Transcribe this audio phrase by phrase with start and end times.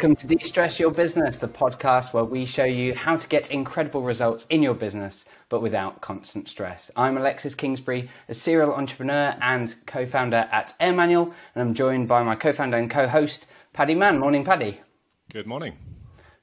[0.00, 4.00] Welcome to De-Stress Your Business, the podcast where we show you how to get incredible
[4.00, 6.90] results in your business, but without constant stress.
[6.96, 12.22] I'm Alexis Kingsbury, a serial entrepreneur and co-founder at Air Manual, and I'm joined by
[12.22, 13.44] my co-founder and co-host,
[13.74, 14.18] Paddy Mann.
[14.18, 14.80] Morning, Paddy.
[15.30, 15.76] Good morning.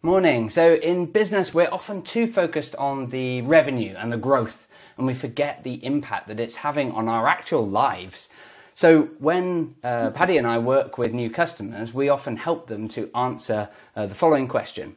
[0.03, 0.51] Morning.
[0.51, 4.67] So in business, we're often too focused on the revenue and the growth,
[4.99, 8.29] and we forget the impact that it's having on our actual lives.
[8.77, 13.09] So when uh, Paddy and I work with new customers, we often help them to
[13.15, 14.95] answer uh, the following question.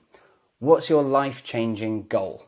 [0.59, 2.45] What's your life-changing goal?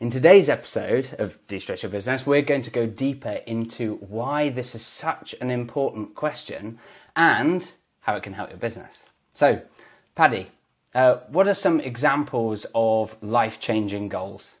[0.00, 4.74] In today's episode of De-Stress Your Business, we're going to go deeper into why this
[4.74, 6.80] is such an important question
[7.14, 9.04] and how it can help your business.
[9.34, 9.62] So,
[10.16, 10.48] Paddy,
[10.96, 14.56] uh, what are some examples of life-changing goals?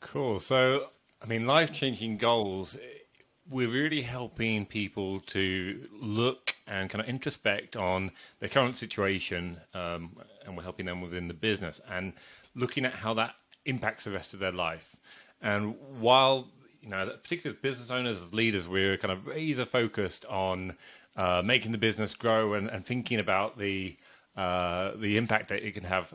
[0.00, 0.38] Cool.
[0.38, 0.88] So,
[1.22, 2.76] I mean, life-changing goals
[3.50, 8.10] we're really helping people to look and kind of introspect on
[8.40, 12.12] their current situation, um, and we're helping them within the business and
[12.54, 14.96] looking at how that impacts the rest of their life.
[15.40, 16.48] And while
[16.82, 20.74] you know, particularly as business owners, as leaders, we're kind of razor focused on
[21.16, 23.96] uh, making the business grow and, and thinking about the
[24.36, 26.14] uh, the impact that it can have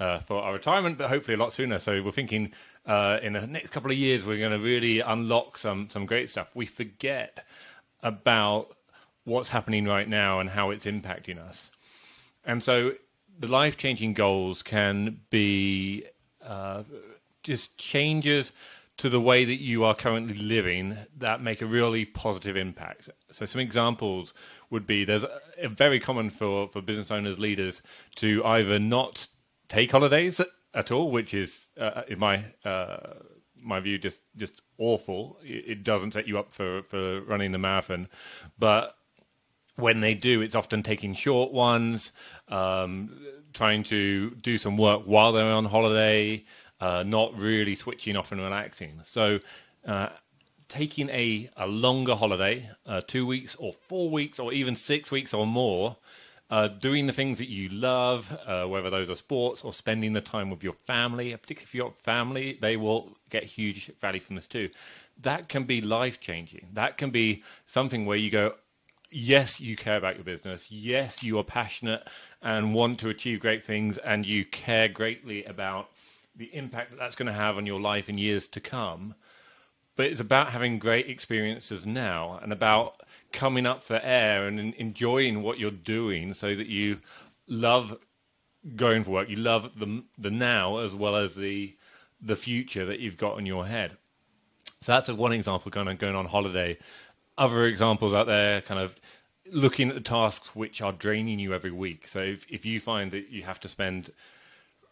[0.00, 1.78] uh, for our retirement, but hopefully a lot sooner.
[1.78, 2.52] So we're thinking
[2.86, 6.30] uh, in the next couple of years we're going to really unlock some some great
[6.30, 6.50] stuff.
[6.54, 7.44] We forget
[8.02, 8.76] about
[9.24, 11.70] what's happening right now and how it's impacting us,
[12.44, 12.92] and so
[13.38, 16.04] the life changing goals can be
[16.44, 16.82] uh,
[17.42, 18.52] just changes
[19.00, 23.08] to the way that you are currently living that make a really positive impact.
[23.30, 24.34] So some examples
[24.68, 27.80] would be there's a, a very common for, for business owners, leaders
[28.16, 29.26] to either not
[29.70, 30.38] take holidays
[30.74, 33.14] at all, which is, uh, in my uh,
[33.62, 35.38] my view, just just awful.
[35.42, 38.08] It, doesn't set you up for, for running the marathon,
[38.58, 38.96] but
[39.76, 42.12] when they do, it's often taking short ones,
[42.48, 43.18] um,
[43.52, 46.44] trying to do some work while they're on holiday,
[46.80, 49.00] uh, not really switching off and relaxing.
[49.04, 49.40] So.
[49.86, 50.10] Uh,
[50.68, 55.34] taking a, a longer holiday, uh, two weeks or four weeks or even six weeks
[55.34, 55.96] or more,
[56.50, 60.20] uh, doing the things that you love, uh, whether those are sports or spending the
[60.20, 64.48] time with your family, particularly if got family, they will get huge value from this
[64.48, 64.68] too.
[65.22, 66.68] That can be life changing.
[66.72, 68.54] That can be something where you go,
[69.10, 70.66] yes, you care about your business.
[70.70, 72.02] Yes, you are passionate
[72.42, 75.90] and want to achieve great things, and you care greatly about
[76.34, 79.14] the impact that that's going to have on your life in years to come
[80.00, 83.02] but it's about having great experiences now and about
[83.32, 86.98] coming up for air and enjoying what you're doing so that you
[87.46, 87.94] love
[88.76, 89.28] going for work.
[89.28, 91.76] You love the the now as well as the
[92.18, 93.98] the future that you've got in your head.
[94.80, 96.78] So that's one example kind of going on holiday.
[97.36, 98.96] Other examples out there kind of
[99.52, 102.08] looking at the tasks which are draining you every week.
[102.08, 104.12] So if, if you find that you have to spend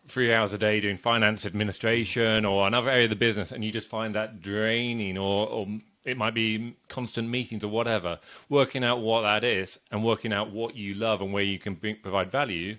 [0.08, 3.70] three hours a day doing finance administration or another area of the business and you
[3.70, 5.66] just find that draining or, or
[6.04, 8.18] it might be constant meetings or whatever
[8.48, 11.74] working out what that is and working out what you love and where you can
[11.74, 12.76] bring, provide value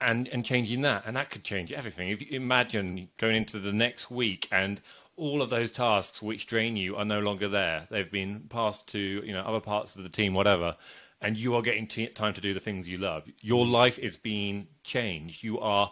[0.00, 1.04] and and changing that.
[1.06, 2.10] And that could change everything.
[2.10, 4.80] If you imagine going into the next week and
[5.16, 7.88] all of those tasks which drain you are no longer there.
[7.90, 10.76] They've been passed to you know other parts of the team whatever
[11.20, 13.24] and you are getting t- time to do the things you love.
[13.40, 15.42] Your life is being changed.
[15.42, 15.90] You are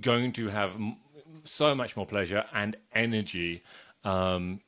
[0.00, 0.72] going to have
[1.44, 3.62] so much more pleasure and energy
[4.04, 4.60] um,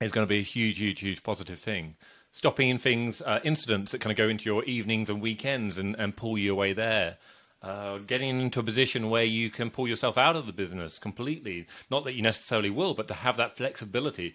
[0.00, 1.96] is going to be a huge, huge, huge positive thing.
[2.32, 6.16] Stopping things, uh, incidents that kind of go into your evenings and weekends and, and
[6.16, 7.16] pull you away there.
[7.62, 11.66] Uh, getting into a position where you can pull yourself out of the business completely.
[11.90, 14.34] Not that you necessarily will, but to have that flexibility.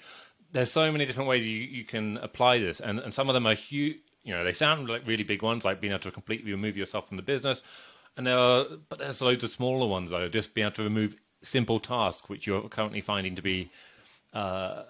[0.51, 3.45] There's so many different ways you, you can apply this, and, and some of them
[3.45, 3.97] are huge.
[4.23, 7.07] You know, they sound like really big ones, like being able to completely remove yourself
[7.07, 7.61] from the business,
[8.17, 10.27] and there are, but there's loads of smaller ones though.
[10.27, 13.71] Just being able to remove simple tasks which you're currently finding to be
[14.33, 14.83] uh,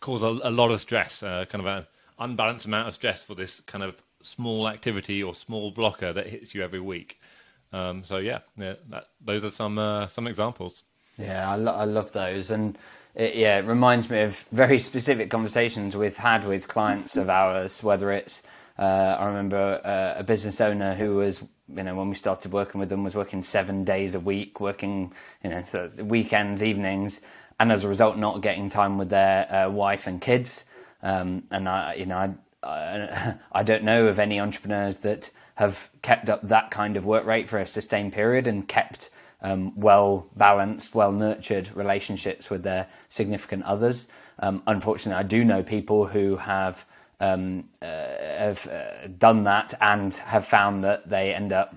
[0.00, 1.86] cause a, a, lot of stress, uh, kind of an
[2.18, 6.54] unbalanced amount of stress for this kind of small activity or small blocker that hits
[6.54, 7.20] you every week.
[7.72, 10.84] Um, so yeah, yeah that, those are some uh, some examples.
[11.18, 12.76] Yeah, I, lo- I love those, and
[13.14, 17.82] it, yeah, it reminds me of very specific conversations we've had with clients of ours,
[17.82, 18.42] whether it's
[18.78, 18.82] uh,
[19.20, 22.88] I remember uh, a business owner who was, you know, when we started working with
[22.88, 25.12] them, was working seven days a week, working,
[25.44, 27.20] you know, so weekends, evenings,
[27.60, 30.64] and as a result, not getting time with their uh, wife and kids.
[31.02, 32.34] Um, and I, you know, I,
[32.66, 37.26] I, I don't know of any entrepreneurs that have kept up that kind of work
[37.26, 39.10] rate for a sustained period and kept
[39.40, 44.06] um, well balanced, well nurtured relationships with their significant others.
[44.40, 46.84] Um, unfortunately, I do know people who have
[47.24, 51.74] um, uh, have uh, done that and have found that they end up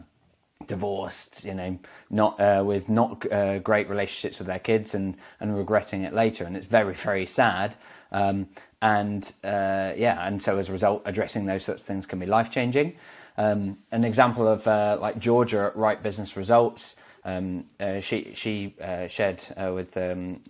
[0.66, 1.80] divorced, you know,
[2.10, 6.44] not uh, with not uh, great relationships with their kids and and regretting it later,
[6.44, 7.76] and it's very very sad.
[8.12, 8.48] Um,
[8.82, 12.26] and uh, yeah, and so as a result, addressing those sorts of things can be
[12.26, 12.96] life changing.
[13.38, 16.96] Um, an example of uh, like Georgia at Right Business Results.
[17.24, 20.42] Um, uh, she she uh, shared with um,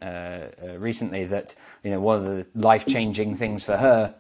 [0.77, 4.15] recently that you know one of the life changing things for her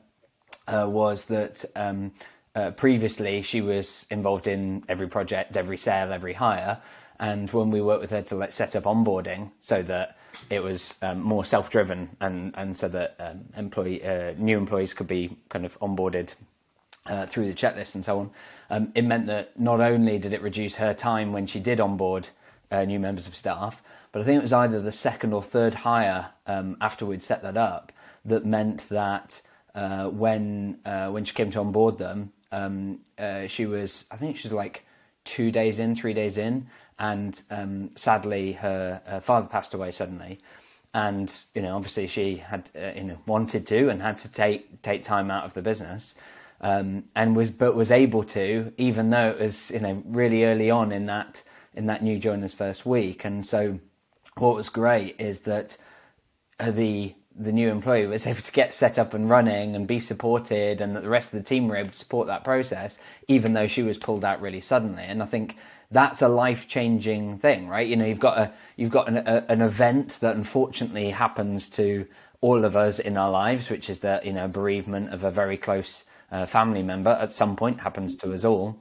[0.67, 2.11] was that um,
[2.57, 6.81] uh, previously, she was involved in every project, every sale, every hire.
[7.19, 10.17] And when we worked with her to let set up onboarding so that
[10.49, 15.07] it was um, more self-driven and, and so that um, employee uh, new employees could
[15.07, 16.29] be kind of onboarded
[17.05, 18.31] uh, through the checklist and so on,
[18.69, 22.27] um, it meant that not only did it reduce her time when she did onboard
[22.71, 23.81] uh, new members of staff,
[24.11, 27.43] but I think it was either the second or third hire um, after we'd set
[27.43, 27.91] that up
[28.25, 29.41] that meant that
[29.77, 34.37] uh, when uh, when she came to onboard them, um, uh, she was, I think
[34.37, 34.83] she was like
[35.23, 40.39] two days in, three days in, and um, sadly her, her, father passed away suddenly.
[40.95, 44.81] And you know, obviously, she had uh, you know wanted to and had to take
[44.81, 46.15] take time out of the business,
[46.59, 50.71] um, and was but was able to, even though it was you know really early
[50.71, 51.43] on in that
[51.75, 53.25] in that new joiner's first week.
[53.25, 53.79] And so,
[54.37, 55.77] what was great is that
[56.59, 60.81] the the new employee was able to get set up and running and be supported,
[60.81, 62.97] and that the rest of the team were able to support that process,
[63.27, 65.03] even though she was pulled out really suddenly.
[65.03, 65.55] And I think
[65.91, 67.87] that's a life changing thing, right?
[67.87, 72.07] You know, you've got a you've got an, a, an event that unfortunately happens to
[72.41, 75.57] all of us in our lives, which is the you know bereavement of a very
[75.57, 78.77] close uh, family member at some point happens to us all.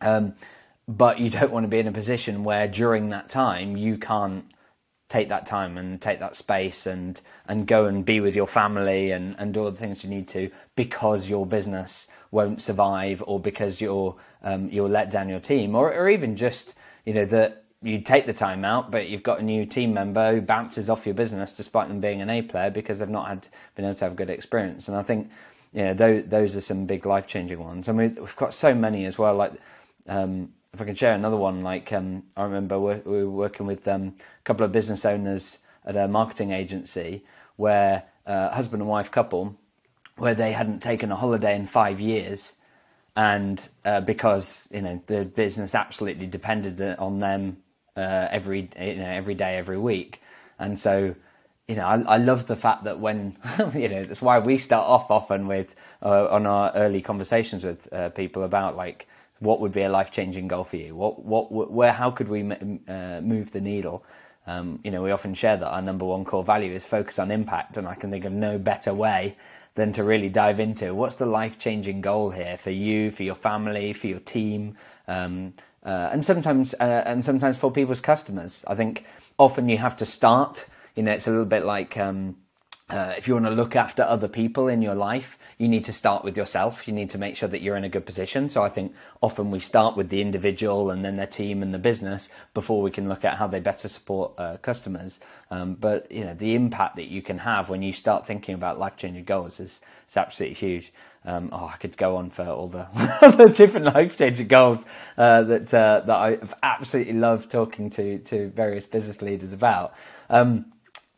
[0.00, 0.34] Um,
[0.88, 4.44] but you don't want to be in a position where during that time you can't
[5.12, 9.10] take that time and take that space and and go and be with your family
[9.10, 13.38] and and do all the things you need to because your business won't survive or
[13.38, 16.74] because you're um, you'll let down your team or or even just
[17.04, 20.34] you know that you take the time out but you've got a new team member
[20.34, 23.48] who bounces off your business despite them being an A player because they've not had
[23.74, 24.88] been able to have a good experience.
[24.88, 25.30] And I think
[25.74, 27.88] you know those those are some big life changing ones.
[27.88, 29.52] I mean we've got so many as well like
[30.08, 33.86] um, if I can share another one, like um, I remember we were working with
[33.86, 37.24] um, a couple of business owners at a marketing agency
[37.56, 39.54] where uh, husband and wife couple,
[40.16, 42.54] where they hadn't taken a holiday in five years,
[43.16, 47.58] and uh, because you know the business absolutely depended on them
[47.94, 50.22] uh, every you know every day, every week,
[50.58, 51.14] and so
[51.68, 53.36] you know I, I love the fact that when
[53.74, 57.92] you know that's why we start off often with uh, on our early conversations with
[57.92, 59.06] uh, people about like
[59.42, 60.94] what would be a life changing goal for you?
[60.94, 62.42] What, what, where, how could we
[62.88, 64.04] uh, move the needle?
[64.46, 67.30] Um, you know, we often share that our number one core value is focus on
[67.30, 69.36] impact, and I can think of no better way
[69.74, 73.34] than to really dive into what's the life changing goal here for you, for your
[73.34, 74.76] family, for your team,
[75.08, 75.54] um,
[75.84, 78.64] uh, and sometimes uh, and sometimes for people's customers.
[78.66, 79.04] I think
[79.38, 80.66] often you have to start.
[80.94, 82.36] You know, it's a little bit like um,
[82.90, 85.92] uh, if you want to look after other people in your life, you need to
[85.92, 86.88] start with yourself.
[86.88, 88.48] You need to make sure that you're in a good position.
[88.48, 88.92] So I think
[89.22, 92.90] often we start with the individual and then their team and the business before we
[92.90, 95.20] can look at how they better support uh, customers.
[95.52, 98.80] Um, but you know, the impact that you can have when you start thinking about
[98.80, 100.92] life changing goals is, is absolutely huge.
[101.24, 102.88] Um, oh, I could go on for all the,
[103.38, 104.84] the different life changing goals
[105.16, 109.94] uh, that uh, that I've absolutely loved talking to to various business leaders about.
[110.28, 110.72] Um,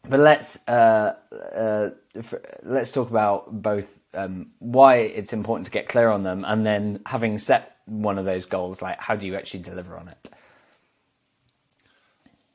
[0.06, 1.90] but let's uh, uh,
[2.62, 7.00] let's talk about both um, why it's important to get clear on them, and then
[7.06, 10.30] having set one of those goals, like how do you actually deliver on it?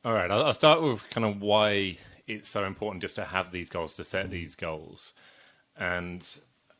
[0.05, 3.69] All right, I'll, start with kind of why it's so important just to have these
[3.69, 5.13] goals, to set these goals,
[5.75, 6.25] and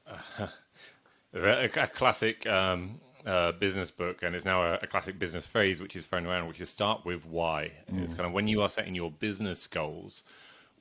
[0.08, 0.48] uh,
[1.34, 5.82] a, a, classic um, uh, business book, and it's now a, a, classic business phrase
[5.82, 7.72] which is thrown around, which is start with why.
[7.92, 8.04] Mm.
[8.04, 10.24] It's kind of when you are setting your business goals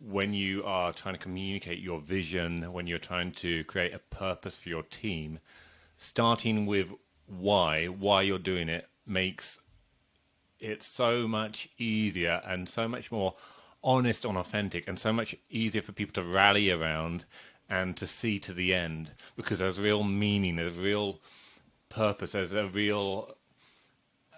[0.00, 4.56] when you are trying to communicate your vision, when you're trying to create a purpose
[4.56, 5.38] for your team,
[5.96, 6.88] starting with
[7.26, 9.58] why, why you're doing it, makes
[10.60, 13.34] it so much easier and so much more
[13.82, 17.24] honest and authentic, and so much easier for people to rally around
[17.68, 21.20] and to see to the end because there's real meaning, there's real
[21.88, 23.34] purpose, there's a real
[24.32, 24.36] uh,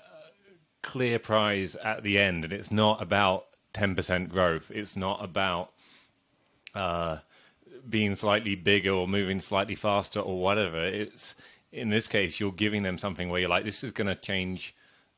[0.82, 4.70] clear prize at the end, and it's not about 10% growth.
[4.74, 5.72] It's not about
[6.74, 7.18] uh,
[7.88, 10.84] being slightly bigger or moving slightly faster or whatever.
[10.84, 11.34] It's
[11.72, 14.74] in this case, you're giving them something where you're like, this is going to change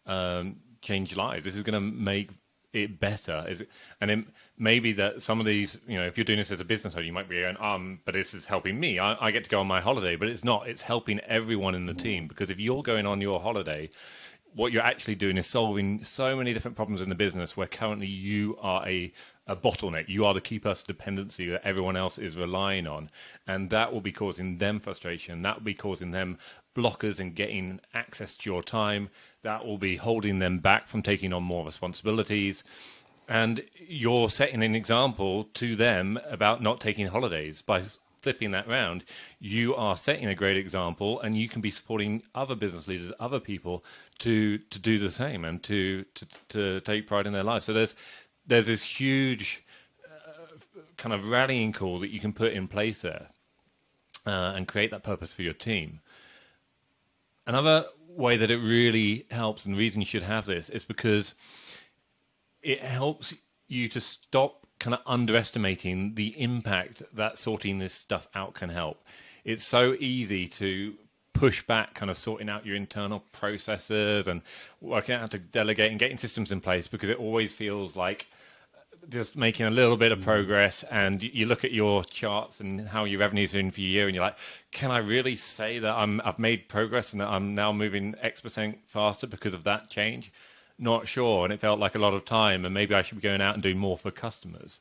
[0.06, 1.44] um, change lives.
[1.44, 2.30] This is going to make
[2.72, 3.44] it better?
[3.48, 4.24] Is it, and it,
[4.58, 7.04] maybe that some of these, you know, if you're doing this as a business owner,
[7.04, 8.98] you might be going, um, but this is helping me.
[8.98, 10.68] I, I get to go on my holiday, but it's not.
[10.68, 13.90] It's helping everyone in the team because if you're going on your holiday,
[14.54, 18.06] what you're actually doing is solving so many different problems in the business where currently
[18.06, 19.12] you are a,
[19.46, 20.08] a bottleneck.
[20.08, 23.10] You are the key person dependency that everyone else is relying on.
[23.46, 25.42] And that will be causing them frustration.
[25.42, 26.38] That will be causing them
[26.76, 29.08] blockers in getting access to your time.
[29.42, 32.62] That will be holding them back from taking on more responsibilities.
[33.28, 37.84] And you're setting an example to them about not taking holidays by
[38.22, 39.04] flipping that round,
[39.40, 43.40] you are setting a great example, and you can be supporting other business leaders, other
[43.40, 43.84] people
[44.20, 47.64] to to do the same and to to, to take pride in their lives.
[47.64, 47.94] So there's
[48.46, 49.64] there's this huge
[50.04, 50.56] uh,
[50.96, 53.28] kind of rallying call that you can put in place there
[54.26, 56.00] uh, and create that purpose for your team.
[57.46, 61.34] Another way that it really helps, and reason you should have this is because
[62.62, 63.34] it helps
[63.66, 69.04] you to stop kind of underestimating the impact that sorting this stuff out can help.
[69.44, 70.94] It's so easy to
[71.34, 74.42] push back kind of sorting out your internal processes and
[74.80, 78.26] working out how to delegate and getting systems in place because it always feels like
[79.08, 80.24] just making a little bit of mm.
[80.24, 83.90] progress and you look at your charts and how your revenues are in for your
[83.90, 84.38] year and you're like
[84.70, 88.40] can i really say that i'm i've made progress and that i'm now moving x
[88.40, 90.32] percent faster because of that change
[90.78, 93.22] not sure and it felt like a lot of time and maybe i should be
[93.22, 94.80] going out and doing more for customers.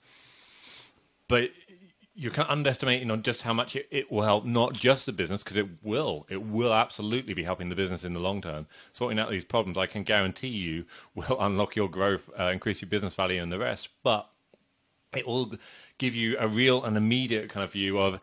[1.27, 1.51] But
[2.13, 5.57] you're underestimating on just how much it, it will help not just the business because
[5.57, 8.67] it will it will absolutely be helping the business in the long term.
[8.91, 12.89] Sorting out these problems i can guarantee you will unlock your growth uh, increase your
[12.89, 14.29] business value and the rest but
[15.15, 15.53] it will
[15.98, 18.19] give you a real and immediate kind of view of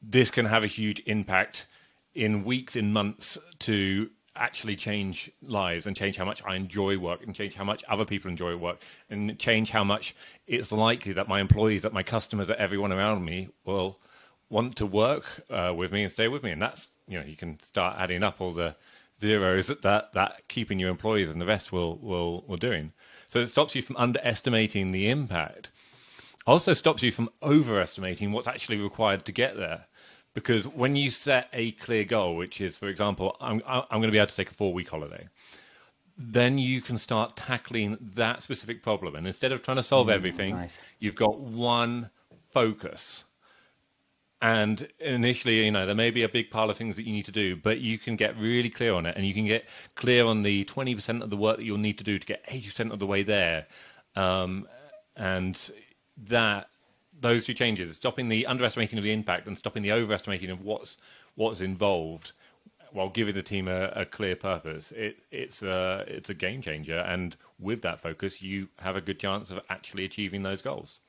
[0.00, 1.66] this can have a huge impact
[2.14, 7.22] in weeks in months to actually change lives and change how much I enjoy work
[7.24, 8.78] and change how much other people enjoy work
[9.10, 10.14] and change how much
[10.46, 13.98] it's likely that my employees, that my customers, that everyone around me will
[14.48, 16.50] want to work uh, with me and stay with me.
[16.50, 18.76] And that's, you know, you can start adding up all the
[19.20, 22.92] zeros that, that, that keeping your employees and the rest will, will, will doing.
[23.26, 25.68] So it stops you from underestimating the impact.
[26.46, 29.84] Also stops you from overestimating what's actually required to get there
[30.38, 34.12] because when you set a clear goal, which is, for example, I'm, I'm going to
[34.12, 35.26] be able to take a four week holiday,
[36.16, 39.16] then you can start tackling that specific problem.
[39.16, 40.78] And instead of trying to solve mm, everything, nice.
[41.00, 42.10] you've got one
[42.52, 43.24] focus.
[44.40, 47.24] And initially, you know, there may be a big pile of things that you need
[47.24, 49.64] to do, but you can get really clear on it and you can get
[49.96, 52.92] clear on the 20% of the work that you'll need to do to get 80%
[52.92, 53.66] of the way there.
[54.14, 54.68] Um,
[55.16, 55.58] and
[56.28, 56.68] that
[57.20, 60.96] those two changes, stopping the underestimating of the impact and stopping the overestimating of what's
[61.34, 62.32] what's involved,
[62.92, 66.98] while giving the team a, a clear purpose, it, it's a it's a game changer.
[66.98, 71.00] And with that focus, you have a good chance of actually achieving those goals.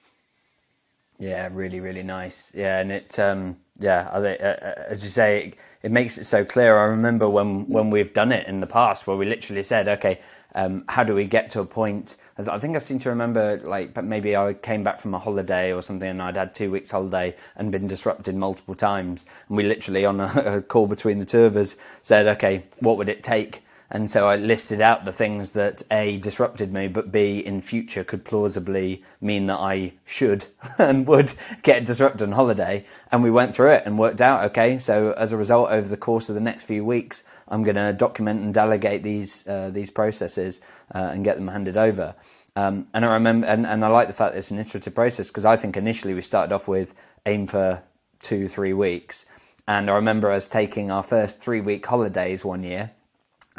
[1.19, 2.49] Yeah, really, really nice.
[2.53, 6.45] Yeah, and it, um, yeah, uh, uh, as you say, it, it, makes it so
[6.45, 6.77] clear.
[6.77, 10.21] I remember when when we've done it in the past, where we literally said, okay,
[10.55, 12.17] um, how do we get to a point?
[12.37, 15.19] As I think I seem to remember, like, but maybe I came back from a
[15.19, 19.57] holiday or something, and I'd had two weeks holiday and been disrupted multiple times, and
[19.57, 20.25] we literally on a,
[20.57, 23.63] a call between the two of us said, okay, what would it take?
[23.91, 28.03] And so I listed out the things that A, disrupted me, but B, in future
[28.03, 30.45] could plausibly mean that I should
[30.77, 32.85] and would get disrupted on holiday.
[33.11, 35.97] And we went through it and worked out, okay, so as a result, over the
[35.97, 39.89] course of the next few weeks, I'm going to document and delegate these uh, these
[39.89, 40.61] processes
[40.93, 42.13] uh, and get them handed over.
[42.55, 45.29] Um, and I remember, and, and I like the fact that it's an iterative process
[45.29, 46.93] because I think initially we started off with
[47.25, 47.81] aim for
[48.21, 49.25] two, three weeks.
[49.67, 52.91] And I remember us taking our first three week holidays one year.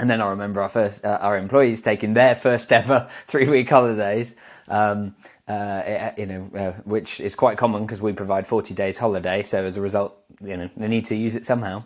[0.00, 3.68] And then I remember our first, uh, our employees taking their first ever three week
[3.68, 4.34] holidays.
[4.66, 5.14] Um,
[5.46, 9.42] uh, you know, uh, which is quite common because we provide 40 days holiday.
[9.42, 11.84] So as a result, you know, they need to use it somehow.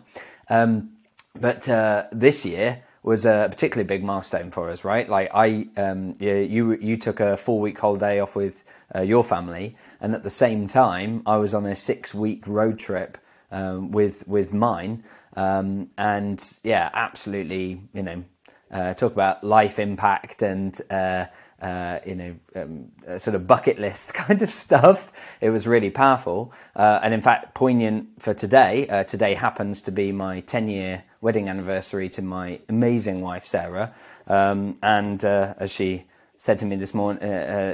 [0.49, 0.91] Um,
[1.37, 5.09] but uh, this year was a particularly big milestone for us, right?
[5.09, 8.63] Like I, um, you, you took a four week holiday off with
[8.95, 12.79] uh, your family, and at the same time, I was on a six week road
[12.79, 13.17] trip
[13.51, 15.03] um, with with mine,
[15.35, 18.23] um, and yeah, absolutely, you know,
[18.71, 21.25] uh, talk about life impact and uh,
[21.61, 25.11] uh, you know, um, sort of bucket list kind of stuff.
[25.41, 28.87] It was really powerful, uh, and in fact, poignant for today.
[28.87, 33.93] Uh, today happens to be my 10 year wedding anniversary to my amazing wife Sarah,
[34.27, 36.05] um, and uh, as she
[36.37, 37.23] said to me this morning,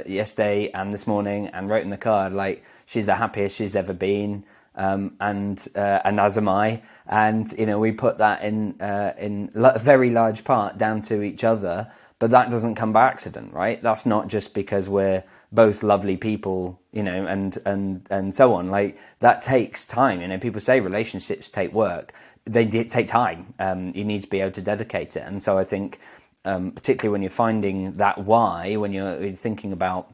[0.06, 3.92] yesterday, and this morning, and wrote in the card, like she's the happiest she's ever
[3.92, 4.44] been.
[4.74, 8.80] Um, and and as am I, and you know we put that in
[9.18, 13.52] in a very large part down to each other, but that doesn't come by accident,
[13.52, 13.82] right?
[13.82, 18.70] That's not just because we're both lovely people, you know, and and and so on.
[18.70, 20.20] Like that takes time.
[20.20, 22.12] You know, people say relationships take work.
[22.44, 23.54] They take time.
[23.58, 25.24] Um, you need to be able to dedicate it.
[25.24, 26.00] And so I think,
[26.44, 30.12] um, particularly when you're finding that why, when you're thinking about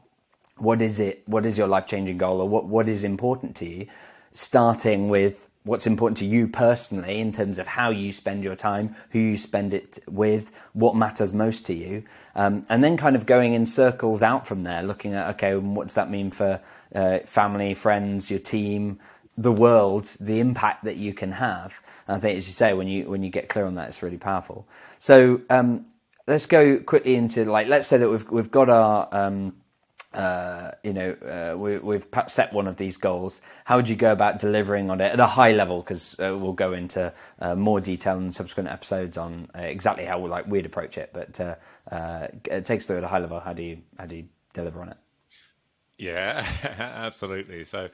[0.57, 3.65] what is it, what is your life changing goal, or what what is important to
[3.65, 3.87] you,
[4.39, 8.95] starting with what's important to you personally in terms of how you spend your time,
[9.09, 12.01] who you spend it with, what matters most to you,
[12.35, 15.87] um, and then kind of going in circles out from there, looking at okay, what
[15.87, 16.61] does that mean for
[16.95, 18.97] uh, family, friends, your team,
[19.37, 21.81] the world, the impact that you can have.
[22.07, 24.01] And I think, as you say, when you when you get clear on that, it's
[24.01, 24.69] really powerful.
[24.99, 25.85] So um,
[26.27, 29.57] let's go quickly into like let's say that we've we've got our um,
[30.13, 33.41] uh, you know, uh, we, have set one of these goals.
[33.65, 35.81] How would you go about delivering on it at a high level?
[35.81, 40.25] Because uh, we'll go into uh, more detail in subsequent episodes on uh, exactly how
[40.25, 41.11] like we'd approach it.
[41.13, 43.39] But uh, it takes through at a high level.
[43.39, 44.97] How do you how do you deliver on it?
[45.97, 46.45] Yeah,
[46.79, 47.63] absolutely.
[47.65, 47.89] So.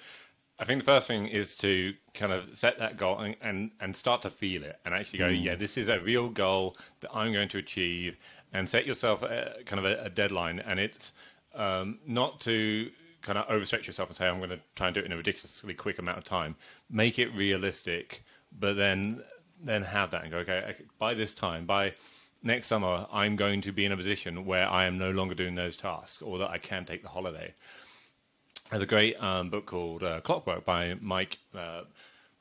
[0.57, 3.93] I think the first thing is to kind of set that goal and, and, and
[3.93, 5.43] start to feel it and actually go, mm.
[5.43, 8.15] yeah, this is a real goal that I'm going to achieve
[8.53, 10.61] and set yourself a, kind of a, a deadline.
[10.61, 11.11] And it's,
[11.55, 12.89] um, not to
[13.21, 15.17] kind of overstretch yourself and say I'm going to try and do it in a
[15.17, 16.55] ridiculously quick amount of time.
[16.89, 18.23] Make it realistic,
[18.57, 19.23] but then
[19.63, 21.93] then have that and go okay by this time by
[22.43, 25.55] next summer I'm going to be in a position where I am no longer doing
[25.55, 27.53] those tasks or that I can take the holiday.
[28.69, 31.81] There's a great um, book called uh, Clockwork by Mike uh,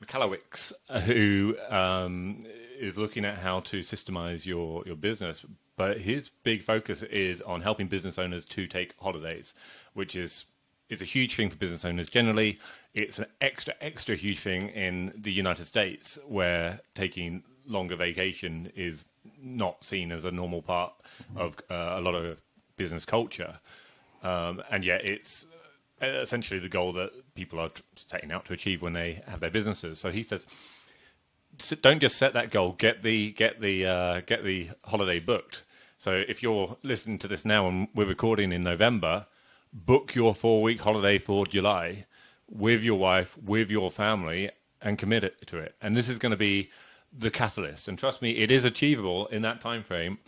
[0.03, 2.45] Michalowicz, who um,
[2.79, 5.45] is looking at how to systemize your, your business.
[5.77, 9.53] But his big focus is on helping business owners to take holidays,
[9.93, 10.45] which is
[10.87, 12.59] is a huge thing for business owners generally.
[12.93, 19.05] It's an extra extra huge thing in the United States where taking longer vacation is
[19.41, 20.93] not seen as a normal part
[21.35, 22.37] of uh, a lot of
[22.77, 23.59] business culture,
[24.23, 25.45] um, and yet it's
[26.01, 29.99] essentially the goal that people are setting out to achieve when they have their businesses.
[29.99, 30.45] So he says,
[31.81, 32.75] don't just set that goal.
[32.77, 35.63] Get the get the uh, get the holiday booked.
[36.05, 39.25] So if you're listening to this now and we're recording in November,
[39.73, 42.05] book your four week holiday for July
[42.47, 44.51] with your wife, with your family,
[44.83, 45.73] and commit it to it.
[45.81, 46.69] And this is going to be
[47.11, 47.87] the catalyst.
[47.87, 50.19] And trust me, it is achievable in that time frame.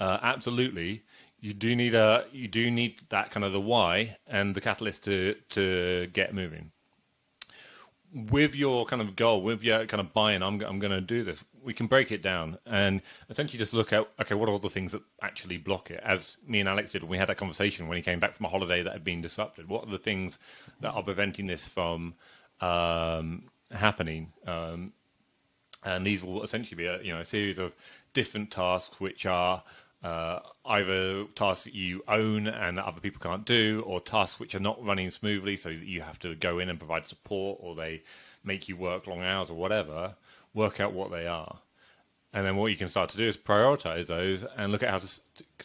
[0.00, 1.02] Uh, absolutely
[1.40, 5.04] you do need a you do need that kind of the why and the catalyst
[5.04, 6.70] to to get moving
[8.14, 11.22] with your kind of goal with your kind of buy-in i'm, I'm going to do
[11.22, 14.58] this we can break it down and essentially just look at okay what are all
[14.58, 17.36] the things that actually block it as me and alex did when we had that
[17.36, 19.98] conversation when he came back from a holiday that had been disrupted what are the
[19.98, 20.38] things
[20.80, 22.14] that are preventing this from
[22.62, 24.94] um, happening um,
[25.84, 27.74] and these will essentially be a you know a series of
[28.14, 29.62] different tasks which are
[30.02, 34.54] uh, either tasks that you own and that other people can't do, or tasks which
[34.54, 38.00] are not running smoothly, so you have to go in and provide support, or they
[38.44, 40.14] make you work long hours or whatever.
[40.58, 41.58] Work out what they are,
[42.32, 44.98] and then what you can start to do is prioritize those and look at how
[44.98, 45.08] to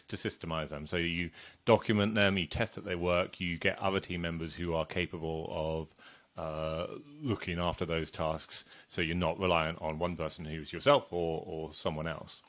[0.08, 0.86] to systemize them.
[0.86, 1.30] So you
[1.64, 5.48] document them, you test that they work, you get other team members who are capable
[5.50, 5.88] of.
[6.36, 6.88] Uh,
[7.22, 11.72] looking after those tasks, so you're not reliant on one person who's yourself or, or
[11.72, 12.42] someone else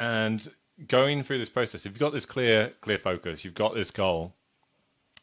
[0.00, 0.50] and
[0.88, 4.34] going through this process, if you've got this clear clear focus, you've got this goal,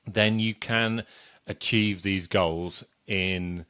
[0.05, 1.03] then you can
[1.47, 3.65] achieve these goals in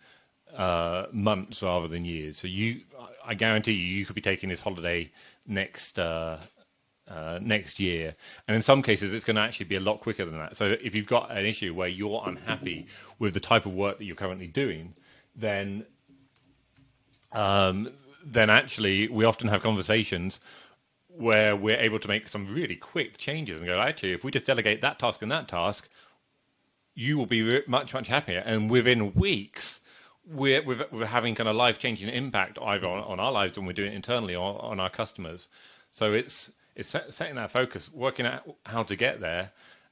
[0.57, 2.37] uh, months rather than years.
[2.37, 2.81] So you,
[3.25, 5.09] I guarantee you, you could be taking this holiday
[5.45, 6.39] next uh,
[7.07, 8.13] uh, next year,
[8.47, 10.57] and in some cases, it's going to actually be a lot quicker than that.
[10.57, 12.87] So if you've got an issue where you're unhappy
[13.19, 14.93] with the type of work that you're currently doing,
[15.33, 15.85] then
[17.31, 17.89] um,
[18.25, 20.39] then actually we often have conversations
[21.07, 24.45] where we're able to make some really quick changes and go, actually, if we just
[24.45, 25.89] delegate that task and that task,
[26.93, 28.43] you will be much, much happier.
[28.45, 29.79] And within weeks,
[30.29, 33.65] we're, we're, we're having kind of life changing impact either on, on, our lives when
[33.65, 35.47] we're doing it internally or on our customers.
[35.91, 39.51] So it's, it's setting that focus, working out how to get there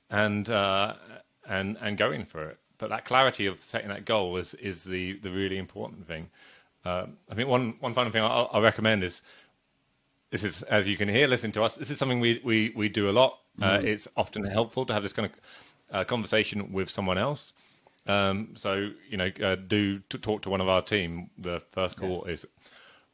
[0.09, 0.95] and, uh,
[1.47, 2.57] and, and going for it.
[2.77, 6.29] But that clarity of setting that goal is, is the, the really important thing.
[6.83, 9.21] Uh, I think one, one final thing I'll, I'll recommend is
[10.29, 11.75] this is, as you can hear, listen to us.
[11.75, 13.39] This is something we we, we do a lot.
[13.61, 13.85] Uh, mm.
[13.85, 17.53] it's often helpful to have this kind of uh, conversation with someone else.
[18.07, 21.29] Um, so you know, uh, do talk to one of our team.
[21.37, 22.33] The first call yeah.
[22.33, 22.45] is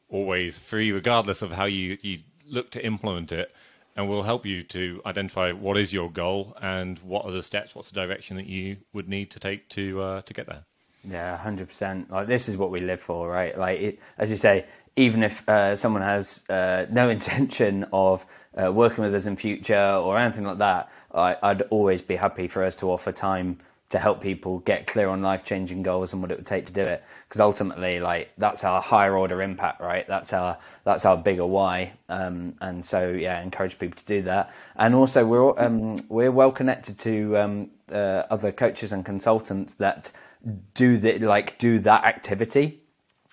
[0.08, 3.54] always free, regardless of how you you look to implement it,
[3.96, 7.74] and we'll help you to identify what is your goal and what are the steps,
[7.74, 10.64] what's the direction that you would need to take to uh, to get there.
[11.08, 12.10] Yeah, hundred percent.
[12.10, 13.56] Like this is what we live for, right?
[13.58, 18.26] Like it, as you say, even if uh, someone has uh, no intention of
[18.62, 22.48] uh, working with us in future or anything like that, I, I'd always be happy
[22.48, 23.58] for us to offer time
[23.92, 26.72] to help people get clear on life changing goals and what it would take to
[26.72, 27.04] do it.
[27.28, 30.06] Because ultimately like that's our higher order impact right?
[30.08, 31.92] That's our that's our bigger why.
[32.08, 34.52] Um, and so yeah encourage people to do that.
[34.76, 40.10] And also we're um, we're well connected to um, uh, other coaches and consultants that
[40.74, 42.81] do the like do that activity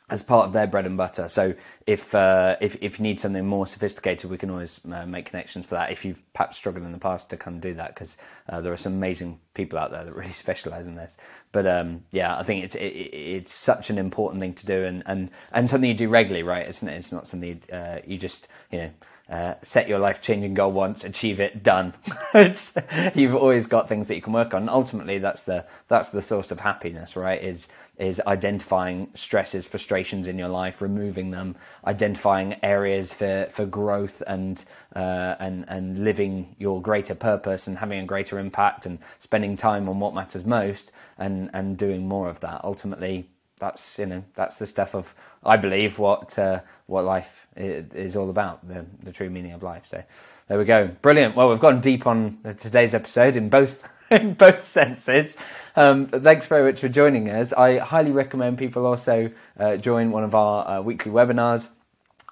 [0.09, 1.29] as part of their bread and butter.
[1.29, 1.53] So
[1.85, 5.65] if uh, if if you need something more sophisticated, we can always uh, make connections
[5.65, 5.91] for that.
[5.91, 8.17] If you've perhaps struggled in the past to come do that, because
[8.47, 11.17] uh, there are some amazing people out there that really specialize in this.
[11.51, 15.03] But um, yeah, I think it's it, it's such an important thing to do, and,
[15.05, 16.67] and, and something you do regularly, right?
[16.67, 18.91] It's not, it's not something you, uh, you just you know.
[19.29, 21.93] Uh, set your life changing goal once, achieve it, done.
[23.13, 24.67] you've always got things that you can work on.
[24.67, 27.43] Ultimately, that's the that's the source of happiness, right?
[27.43, 27.67] Is
[27.99, 34.63] is identifying stresses, frustrations in your life, removing them, identifying areas for, for growth and
[34.95, 39.87] uh, and and living your greater purpose and having a greater impact and spending time
[39.89, 42.61] on what matters most and and doing more of that.
[42.63, 48.15] Ultimately, that's you know that's the stuff of I believe what uh, what life is
[48.15, 49.83] all about, the the true meaning of life.
[49.85, 50.01] So
[50.47, 51.35] there we go, brilliant.
[51.35, 55.37] Well, we've gone deep on today's episode in both in both senses.
[55.79, 57.53] Um, thanks very much for joining us.
[57.53, 61.69] I highly recommend people also uh, join one of our uh, weekly webinars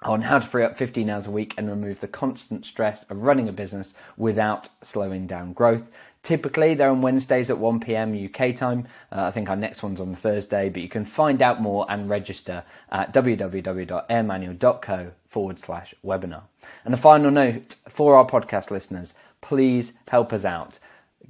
[0.02, 3.22] on how to free up 15 hours a week and remove the constant stress of
[3.22, 5.88] running a business without slowing down growth.
[6.22, 8.86] Typically, they're on Wednesdays at 1 pm UK time.
[9.10, 12.10] Uh, I think our next one's on Thursday, but you can find out more and
[12.10, 16.42] register at www.airmanual.co forward slash webinar.
[16.84, 20.78] And a final note for our podcast listeners please help us out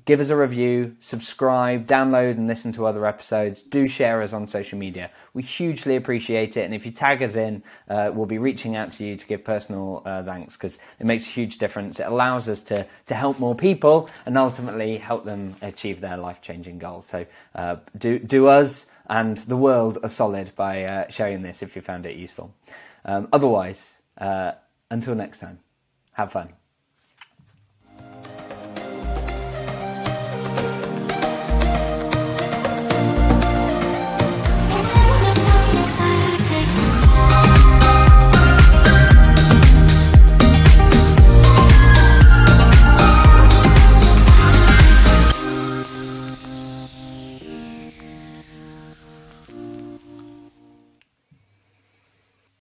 [0.09, 3.63] give us a review, subscribe, download and listen to other episodes.
[3.63, 5.11] Do share us on social media.
[5.35, 6.65] We hugely appreciate it.
[6.65, 9.45] And if you tag us in, uh, we'll be reaching out to you to give
[9.45, 12.01] personal uh, thanks because it makes a huge difference.
[12.01, 16.41] It allows us to, to help more people and ultimately help them achieve their life
[16.41, 17.07] changing goals.
[17.07, 21.77] So uh, do, do us and the world a solid by uh, sharing this if
[21.77, 22.55] you found it useful.
[23.05, 24.53] Um, otherwise, uh,
[24.91, 25.59] until next time,
[26.13, 26.58] have fun.